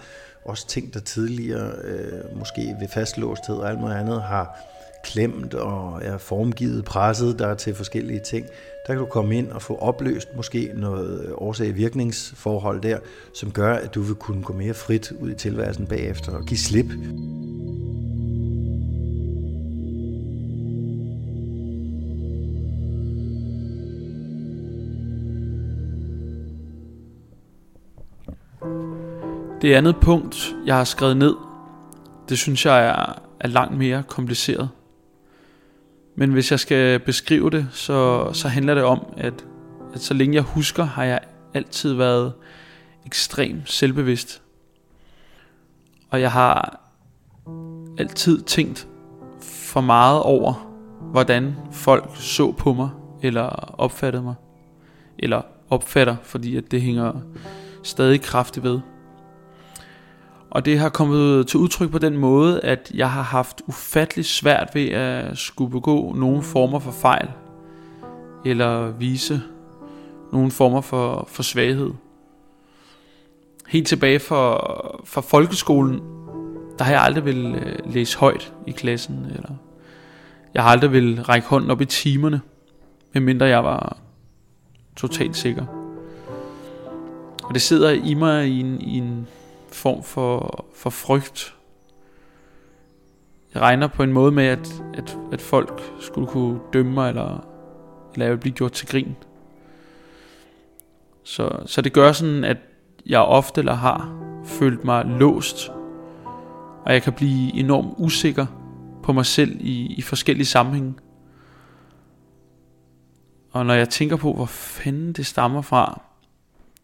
[0.45, 4.59] Også ting, der tidligere øh, måske ved fastlåsthed og alt muligt andet har
[5.03, 8.45] klemt og er formgivet, presset der til forskellige ting.
[8.89, 12.99] Der kan du komme ind og få opløst måske noget øh, årsag-virkningsforhold der,
[13.33, 16.57] som gør, at du vil kunne gå mere frit ud i tilværelsen bagefter og give
[16.57, 16.85] slip.
[29.61, 31.35] Det andet punkt, jeg har skrevet ned,
[32.29, 34.69] det synes jeg er, er langt mere kompliceret.
[36.19, 39.45] Men hvis jeg skal beskrive det, så, så handler det om, at,
[39.93, 41.19] at så længe jeg husker, har jeg
[41.53, 42.33] altid været
[43.05, 44.41] ekstremt selvbevidst.
[46.09, 46.81] Og jeg har
[47.97, 48.87] altid tænkt
[49.41, 50.73] for meget over,
[51.11, 52.89] hvordan folk så på mig,
[53.21, 53.45] eller
[53.77, 54.35] opfattede mig.
[55.19, 57.13] Eller opfatter, fordi at det hænger
[57.83, 58.79] stadig kraftigt ved.
[60.51, 64.69] Og det har kommet til udtryk på den måde, at jeg har haft ufattelig svært
[64.73, 67.29] ved at skulle begå nogle former for fejl.
[68.45, 69.41] Eller vise
[70.31, 71.91] nogle former for, for svaghed.
[73.67, 74.57] Helt tilbage fra,
[75.05, 76.01] fra folkeskolen,
[76.79, 79.25] der har jeg aldrig vil øh, læse højt i klassen.
[79.35, 79.51] Eller
[80.53, 82.41] jeg har aldrig vil række hånden op i timerne,
[83.13, 83.97] medmindre jeg var
[84.95, 85.65] totalt sikker.
[87.43, 89.27] Og det sidder i mig i en, i en
[89.75, 91.55] form for, for frygt.
[93.53, 97.47] Jeg regner på en måde med, at, at, at folk skulle kunne dømme mig, eller,
[98.13, 99.15] eller jeg ville blive gjort til grin.
[101.23, 102.57] Så, så det gør sådan, at
[103.05, 105.69] jeg ofte eller har følt mig låst,
[106.85, 108.45] og jeg kan blive enormt usikker
[109.03, 110.93] på mig selv i, i forskellige sammenhænge.
[113.51, 116.01] Og når jeg tænker på, hvor fanden det stammer fra,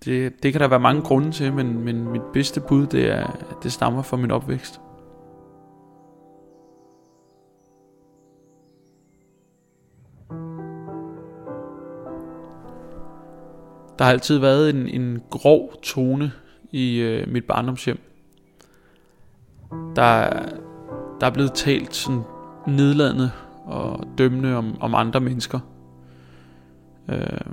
[0.05, 3.23] det, det kan der være mange grunde til, men, men mit bedste bud, det er,
[3.23, 4.81] at det stammer fra min opvækst.
[13.99, 16.31] Der har altid været en, en grov tone
[16.71, 17.99] i øh, mit barndomshjem.
[19.95, 20.29] Der,
[21.19, 22.21] der er blevet talt sådan
[22.67, 23.31] nedladende
[23.65, 25.59] og dømmende om, om andre mennesker.
[27.09, 27.51] Øh,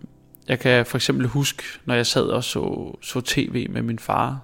[0.49, 4.41] jeg kan for eksempel huske, når jeg sad og så, så tv med min far,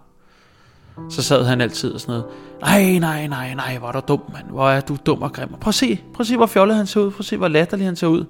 [1.11, 2.27] så sad han altid og sådan noget,
[2.61, 5.49] nej, nej, nej, nej, hvor er du dum, mand, hvor er du dum og grim.
[5.49, 7.49] Prøv at se, prøv at se, hvor fjollet han ser ud, prøv at se, hvor
[7.49, 8.25] latterlig han ser ud.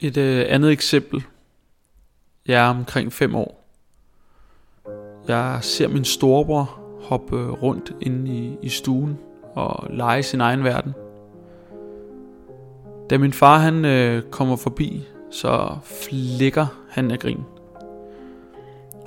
[0.00, 1.24] Et øh, andet eksempel.
[2.46, 3.64] Jeg er omkring 5 år.
[5.28, 9.18] Jeg ser min storebror hoppe øh, rundt inde i, i stuen
[9.54, 10.94] og lege i sin egen verden
[13.12, 17.40] da min far han øh, kommer forbi, så flikker han af grin.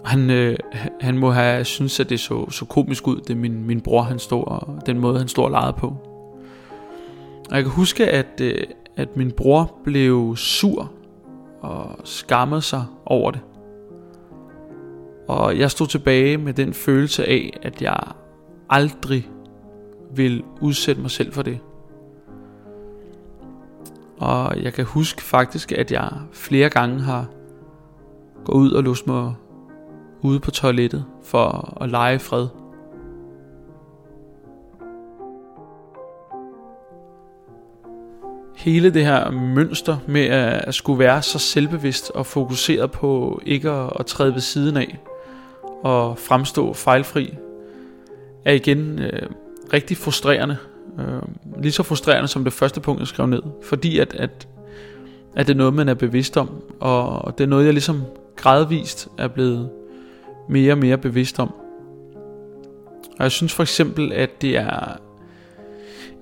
[0.05, 0.57] Han, øh,
[1.01, 4.19] han må have synes at det så, så komisk ud, det min, min bror han
[4.19, 5.87] stod og den måde han stod og legede på.
[7.49, 8.63] Og jeg kan huske, at, øh,
[8.95, 10.91] at min bror blev sur
[11.61, 13.41] og skammede sig over det.
[15.27, 17.99] Og jeg stod tilbage med den følelse af, at jeg
[18.69, 19.29] aldrig
[20.15, 21.59] vil udsætte mig selv for det.
[24.17, 27.25] Og jeg kan huske faktisk, at jeg flere gange har
[28.45, 29.33] gået ud og låst mig
[30.21, 32.47] ude på toilettet for at lege fred.
[38.55, 44.05] Hele det her mønster med at skulle være så selvbevidst og fokuseret på ikke at
[44.05, 44.99] træde ved siden af
[45.83, 47.33] og fremstå fejlfri,
[48.45, 49.29] er igen øh,
[49.73, 50.57] rigtig frustrerende.
[50.99, 51.21] Øh,
[51.61, 53.41] lige så frustrerende som det første punkt, jeg skrev ned.
[53.63, 54.47] Fordi at, at,
[55.35, 56.49] at det er noget, man er bevidst om.
[56.79, 58.03] Og det er noget, jeg ligesom
[58.35, 59.69] gradvist er blevet
[60.49, 61.53] mere og mere bevidst om.
[63.17, 64.97] Og jeg synes for eksempel, at det er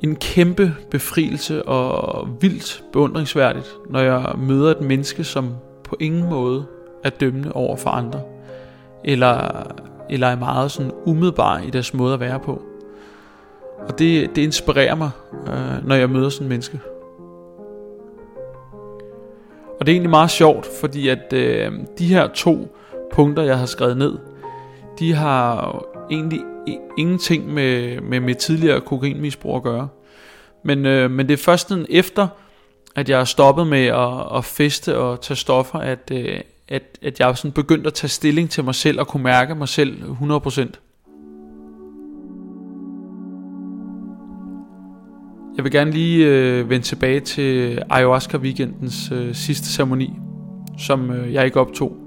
[0.02, 6.66] en kæmpe befrielse og vildt beundringsværdigt, når jeg møder et menneske, som på ingen måde
[7.04, 8.22] er dømmende over for andre,
[9.06, 9.64] eller,
[10.10, 12.62] eller er meget sådan umiddelbar i deres måde at være på.
[13.88, 15.12] Og det, det inspirerer mig,
[15.48, 16.80] øh, når jeg møder sådan en menneske.
[19.80, 22.76] Og det er egentlig meget sjovt, fordi at øh, de her to
[23.14, 24.18] punkter, jeg har skrevet ned,
[25.00, 25.80] de har
[26.12, 26.42] egentlig
[26.98, 29.88] ingenting med, med mit tidligere kokainmisbrug at gøre.
[30.64, 32.28] Men, øh, men det er først den efter,
[32.96, 37.20] at jeg har stoppet med at, at feste og tage stoffer, at, øh, at, at
[37.20, 40.93] jeg sådan begyndt at tage stilling til mig selv og kunne mærke mig selv 100%.
[45.58, 50.14] Jeg vil gerne lige øh, vende tilbage til ayahuasca weekendens øh, sidste ceremoni,
[50.78, 51.98] som øh, jeg ikke optog.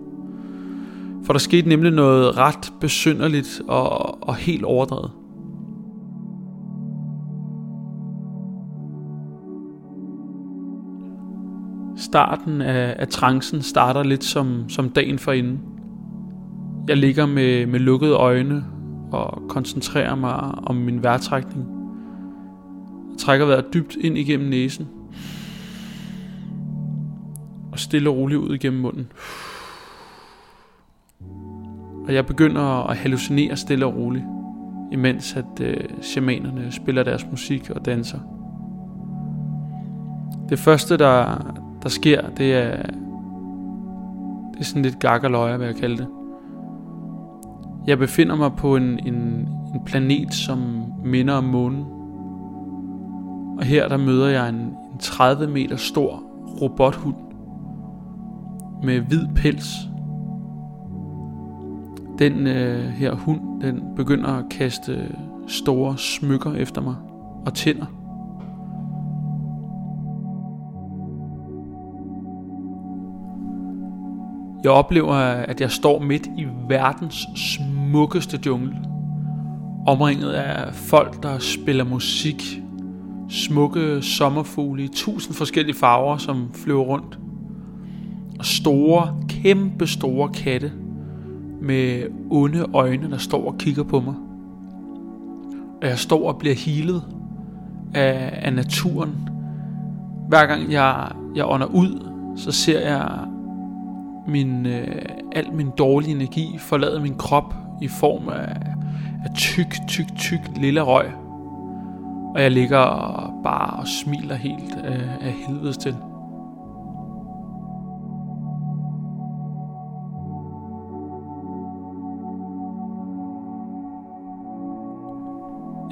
[1.27, 5.11] For der skete nemlig noget ret besynderligt og, og helt overdrevet.
[11.97, 15.61] Starten af, af trancen starter lidt som, som dagen forinden.
[16.89, 18.65] Jeg ligger med, med lukkede øjne
[19.13, 21.76] og koncentrerer mig om min vejrtrækning.
[23.19, 24.89] Trækker vejret dybt ind igennem næsen.
[27.73, 29.13] Og stille og roligt ud igennem munden.
[32.07, 34.25] Og jeg begynder at hallucinere stille og roligt,
[34.93, 38.19] imens at øh, shamanerne spiller deres musik og danser.
[40.49, 41.39] Det første, der,
[41.83, 42.83] der sker, det er,
[44.53, 46.07] det er sådan lidt gakkerløje, hvad jeg kalde det.
[47.87, 49.15] Jeg befinder mig på en, en,
[49.75, 51.96] en planet, som minder om månen.
[53.59, 56.23] Og her der møder jeg en, en 30 meter stor
[56.61, 57.17] robothund
[58.83, 59.69] med hvid pels
[62.19, 66.95] den øh, her hund, den begynder at kaste store smykker efter mig
[67.47, 67.87] og tænder.
[74.65, 75.15] Jeg oplever,
[75.49, 78.77] at jeg står midt i verdens smukkeste jungle.
[79.87, 82.63] Omringet af folk, der spiller musik.
[83.29, 87.19] Smukke sommerfugle i tusind forskellige farver, som flyver rundt.
[88.39, 90.73] Og store, kæmpe store katte,
[91.61, 94.15] med onde øjne, der står og kigger på mig.
[95.83, 97.03] Og jeg står og bliver healet
[97.95, 99.29] af, af naturen.
[100.29, 103.11] Hver gang jeg, jeg ånder ud, så ser jeg
[104.29, 105.03] min, øh,
[105.33, 108.57] al min dårlige energi forlade min krop i form af,
[109.25, 111.26] af tyk, tyk, tyk lille røg.
[112.37, 112.79] Og jeg ligger
[113.45, 115.97] bare og smiler helt af, af helvedes til.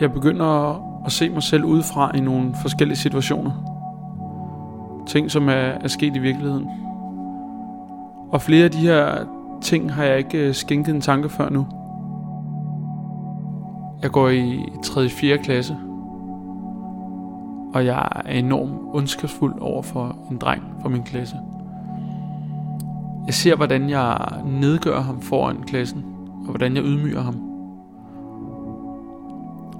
[0.00, 3.52] Jeg begynder at se mig selv udefra i nogle forskellige situationer.
[5.06, 6.68] Ting, som er, er sket i virkeligheden.
[8.32, 9.24] Og flere af de her
[9.62, 11.66] ting har jeg ikke øh, skænket en tanke før nu.
[14.02, 15.08] Jeg går i 3.
[15.08, 15.38] 4.
[15.38, 15.76] klasse.
[17.74, 21.36] Og jeg er enormt ondskabsfuld over for en dreng fra min klasse.
[23.26, 26.04] Jeg ser, hvordan jeg nedgør ham foran klassen,
[26.44, 27.54] og hvordan jeg ydmyger ham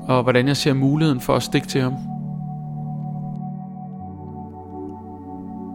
[0.09, 1.95] og hvordan jeg ser muligheden for at stikke til ham.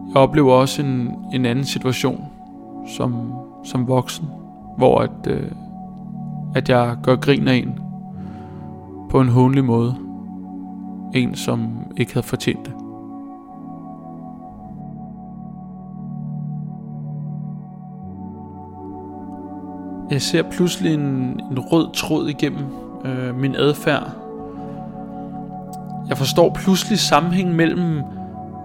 [0.08, 2.24] Jeg oplever også en, en anden situation
[2.96, 3.32] som,
[3.64, 4.28] som voksen,
[4.76, 5.50] hvor at, øh,
[6.54, 7.78] at jeg gør grin af en
[9.10, 10.09] på en hånlig måde
[11.14, 12.74] en, som ikke havde fortjent det.
[20.10, 21.00] Jeg ser pludselig en,
[21.50, 22.64] en rød tråd igennem
[23.04, 24.10] øh, min adfærd.
[26.08, 28.02] Jeg forstår pludselig sammenhængen mellem,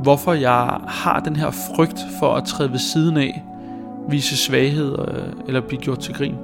[0.01, 3.43] hvorfor jeg har den her frygt for at træde ved siden af,
[4.09, 6.35] vise svaghed øh, eller blive gjort til grin.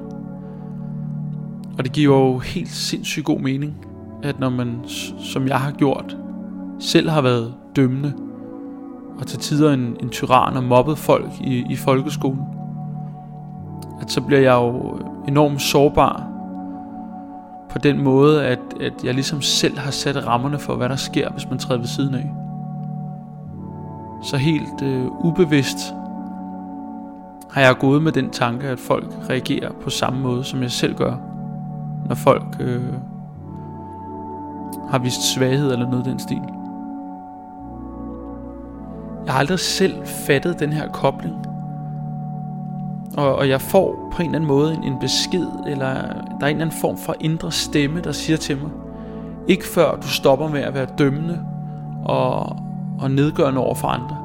[1.77, 3.90] Og det giver jo helt sindssygt god mening
[4.23, 4.81] at når man,
[5.19, 6.17] som jeg har gjort,
[6.79, 8.13] selv har været dømmende,
[9.19, 12.41] og til tider en, en tyran og mobbet folk i, i folkeskolen,
[14.01, 16.27] at så bliver jeg jo enormt sårbar
[17.71, 21.31] på den måde, at, at jeg ligesom selv har sat rammerne for, hvad der sker,
[21.31, 22.31] hvis man træder ved siden af.
[24.23, 25.77] Så helt øh, ubevidst
[27.51, 30.95] har jeg gået med den tanke, at folk reagerer på samme måde, som jeg selv
[30.95, 31.15] gør,
[32.07, 32.93] når folk øh,
[34.89, 36.41] har vist svaghed eller noget i den stil.
[39.25, 41.35] Jeg har aldrig selv fattet den her kobling.
[43.17, 46.47] Og, og jeg får på en eller anden måde en, en besked, eller der er
[46.47, 48.69] en eller anden form for indre stemme, der siger til mig,
[49.47, 51.39] ikke før du stopper med at være dømmende
[52.05, 52.57] og,
[52.99, 54.17] og nedgørende over for andre.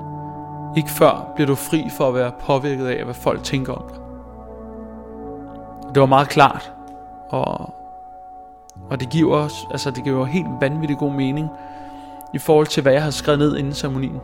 [0.77, 3.99] Ikke før bliver du fri for at være påvirket af, hvad folk tænker om dig.
[5.95, 6.73] Det var meget klart,
[7.31, 7.75] og,
[8.91, 11.49] og det giver også, altså det giver helt vanvittig god mening
[12.35, 14.21] i forhold til, hvad jeg har skrevet ned inden ceremonien.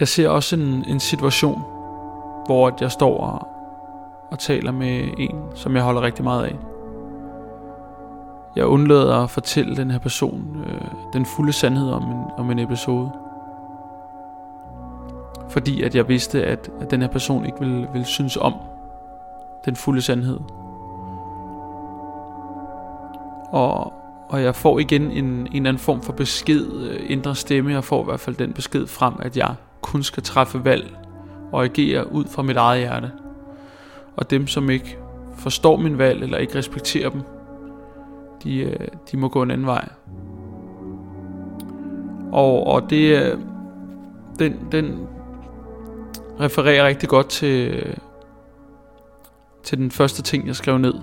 [0.00, 1.62] Jeg ser også en, en situation,
[2.46, 3.48] hvor jeg står og,
[4.30, 6.56] og taler med en, som jeg holder rigtig meget af.
[8.56, 10.80] Jeg undlader at fortælle den her person øh,
[11.12, 13.10] den fulde sandhed om en, om en episode.
[15.48, 18.54] Fordi at jeg vidste, at, at den her person ikke ville, ville synes om
[19.64, 20.38] den fulde sandhed.
[23.50, 23.92] Og,
[24.28, 27.72] og jeg får igen en, en eller anden form for besked, øh, indre stemme.
[27.72, 30.96] Jeg får i hvert fald den besked frem, at jeg kun skal træffe valg
[31.52, 33.10] og agere ud fra mit eget hjerte.
[34.16, 34.98] Og dem, som ikke
[35.36, 37.22] forstår min valg eller ikke respekterer dem,
[38.44, 39.88] de, øh, de må gå en anden vej.
[42.32, 43.38] Og, og det, øh,
[44.38, 45.06] den, den
[46.40, 47.84] refererer rigtig godt til,
[49.64, 50.94] til den første ting, jeg skrev ned.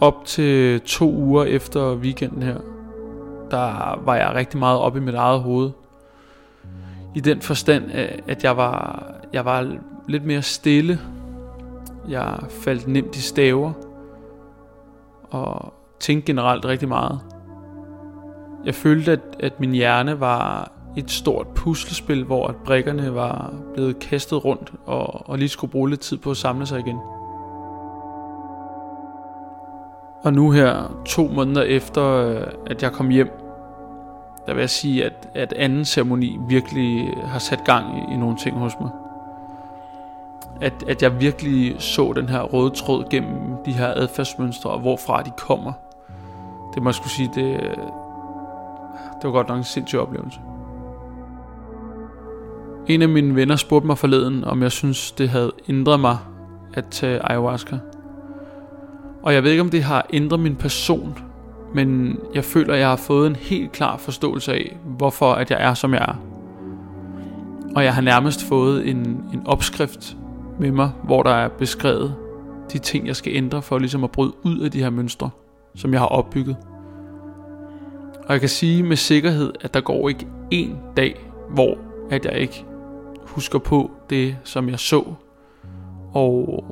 [0.00, 2.58] Op til to uger efter weekenden her,
[3.50, 5.70] der var jeg rigtig meget op i mit eget hoved.
[7.14, 9.76] I den forstand, øh, at jeg var, jeg var
[10.08, 11.00] lidt mere stille.
[12.08, 13.72] Jeg faldt nemt i staver.
[15.30, 17.20] Og tænkte generelt rigtig meget.
[18.64, 23.98] Jeg følte, at, at min hjerne var et stort puslespil, hvor at brikkerne var blevet
[23.98, 26.98] kastet rundt, og, og lige skulle bruge lidt tid på at samle sig igen.
[30.24, 33.30] Og nu her, to måneder efter, øh, at jeg kom hjem,
[34.46, 38.36] der vil jeg sige, at, at anden ceremoni virkelig har sat gang i, i nogle
[38.36, 38.90] ting hos mig.
[40.60, 45.22] At, at jeg virkelig så den her røde tråd gennem de her adfærdsmønstre, og hvorfra
[45.22, 45.72] de kommer.
[46.74, 47.60] Det må jeg skulle sige, det,
[49.22, 50.40] det var godt nok en sindssyg oplevelse.
[52.88, 56.18] En af mine venner spurgte mig forleden, om jeg synes, det havde ændret mig
[56.74, 57.78] at tage ayahuasca.
[59.22, 61.18] Og jeg ved ikke, om det har ændret min person,
[61.74, 65.58] men jeg føler, at jeg har fået en helt klar forståelse af, hvorfor at jeg
[65.62, 66.14] er, som jeg er.
[67.76, 68.98] Og jeg har nærmest fået en,
[69.32, 70.16] en opskrift
[70.60, 72.14] med mig, hvor der er beskrevet
[72.72, 75.30] de ting, jeg skal ændre for ligesom at bryde ud af de her mønstre,
[75.74, 76.56] som jeg har opbygget.
[78.26, 81.78] Og jeg kan sige med sikkerhed, at der går ikke en dag, hvor
[82.10, 82.64] at jeg ikke
[83.26, 85.04] husker på det, som jeg så.
[86.12, 86.64] Og,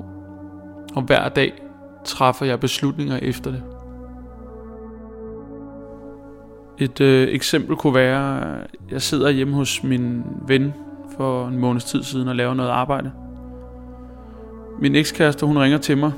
[0.94, 1.62] og hver dag
[2.04, 3.62] træffer jeg beslutninger efter det.
[6.78, 10.74] Et øh, eksempel kunne være, at jeg sidder hjemme hos min ven
[11.16, 13.12] for en måneds tid siden og laver noget arbejde.
[14.80, 16.12] Min ekskæreste, hun ringer til mig,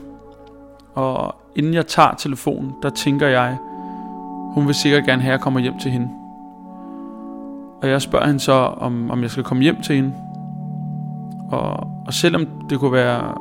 [0.95, 3.59] og inden jeg tager telefonen, der tænker jeg,
[4.55, 6.09] hun vil sikkert gerne have, at jeg kommer hjem til hende.
[7.83, 10.15] Og jeg spørger hende så, om, om jeg skal komme hjem til hende.
[11.51, 13.35] Og, og selvom det kunne være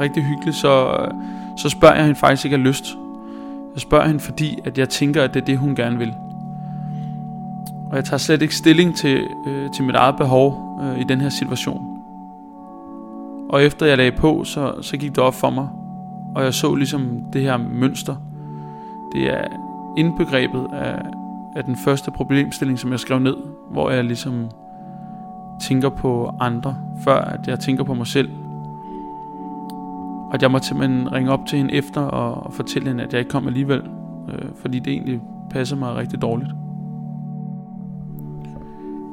[0.00, 0.96] rigtig hyggeligt, så,
[1.56, 2.96] så spørger jeg hende faktisk ikke af lyst.
[3.74, 6.14] Jeg spørger hende, fordi at jeg tænker, at det er det, hun gerne vil.
[7.90, 11.20] Og jeg tager slet ikke stilling til, øh, til mit eget behov øh, i den
[11.20, 11.96] her situation.
[13.48, 15.68] Og efter jeg lagde på, så, så gik det op for mig.
[16.34, 18.16] Og jeg så ligesom det her mønster.
[19.12, 19.44] Det er
[19.96, 21.02] indbegrebet af,
[21.56, 23.36] af den første problemstilling, som jeg skrev ned,
[23.70, 24.50] hvor jeg ligesom
[25.62, 28.28] tænker på andre, før at jeg tænker på mig selv.
[30.32, 33.18] Og jeg må simpelthen ringe op til hende efter og, og fortælle hende, at jeg
[33.18, 33.82] ikke kom alligevel,
[34.32, 36.50] øh, fordi det egentlig passer mig rigtig dårligt.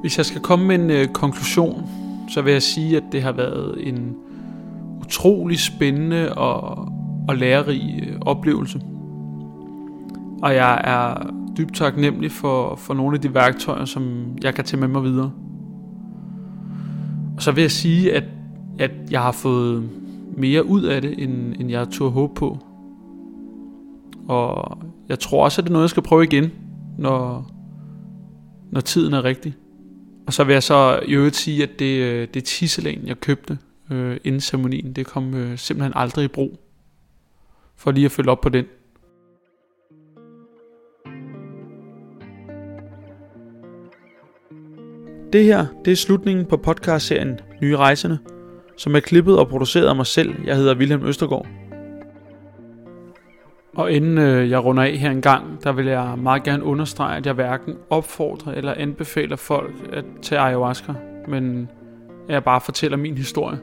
[0.01, 1.89] Hvis jeg skal komme med en øh, konklusion,
[2.29, 4.15] så vil jeg sige, at det har været en
[5.01, 6.87] utrolig spændende og,
[7.27, 8.81] og lærerig øh, oplevelse.
[10.41, 11.27] Og jeg er
[11.57, 15.31] dybt taknemmelig for, for nogle af de værktøjer, som jeg kan tage med mig videre.
[17.35, 18.23] Og så vil jeg sige, at,
[18.79, 19.89] at jeg har fået
[20.37, 22.57] mere ud af det, end, end jeg tog håbe på.
[24.27, 24.77] Og
[25.09, 26.51] jeg tror også, at det er noget, jeg skal prøve igen,
[26.97, 27.51] når,
[28.71, 29.55] når tiden er rigtig.
[30.27, 33.57] Og så vil jeg så i øvrigt sige, at det, øh, det tisselæn, jeg købte
[33.91, 36.59] øh, inden ceremonien, det kom øh, simpelthen aldrig i brug.
[37.75, 38.65] For lige at følge op på den.
[45.33, 48.17] Det her, det er slutningen på podcastserien Nye Rejsende,
[48.77, 50.35] som er klippet og produceret af mig selv.
[50.45, 51.47] Jeg hedder Wilhelm Østergaard.
[53.75, 57.17] Og inden øh, jeg runder af her en gang, der vil jeg meget gerne understrege,
[57.17, 60.93] at jeg hverken opfordrer eller anbefaler folk at tage ayahuasca,
[61.27, 61.69] men
[62.27, 63.59] at jeg bare fortæller min historie.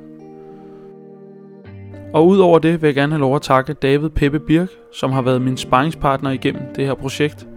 [2.14, 5.22] Og udover det vil jeg gerne have lov at takke David Peppe Birk, som har
[5.22, 7.49] været min sparringspartner igennem det her projekt.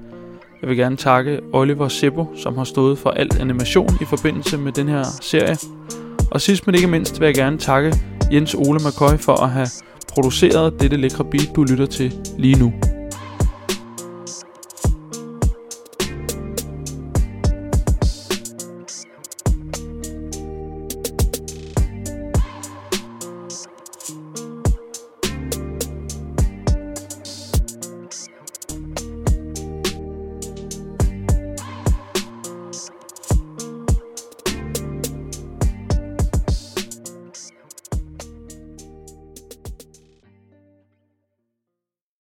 [0.63, 4.71] Jeg vil gerne takke Oliver Sebo, som har stået for alt animation i forbindelse med
[4.71, 5.57] den her serie.
[6.31, 7.93] Og sidst men ikke mindst vil jeg gerne takke
[8.31, 9.67] Jens Ole McCoy for at have
[10.13, 12.73] produceret dette lækre beat, du lytter til lige nu.